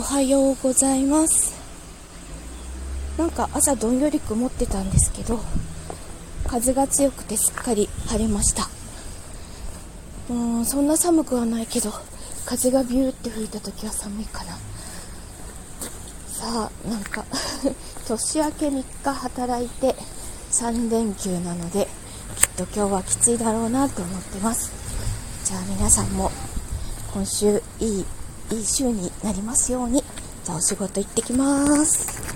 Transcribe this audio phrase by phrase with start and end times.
[0.00, 1.54] おはようございます。
[3.18, 5.38] なんか朝どんより曇ってたんですけど
[6.46, 8.62] 風が強くてすっかり晴れました。
[10.30, 11.92] うーんそんな寒くはないけど
[12.46, 14.52] 風がビューって吹いた時は寒いかな。
[16.28, 17.26] さあなんか
[18.08, 19.94] 年明け3日働いて
[20.50, 21.88] 3連休なので
[22.38, 24.72] きっと今日はきついだろうなと思ってます。
[25.44, 26.32] じゃあ皆さんも
[27.12, 28.06] 今週いい
[28.52, 30.02] いい週になりますように。
[30.44, 32.29] じゃあお仕事行ってきます。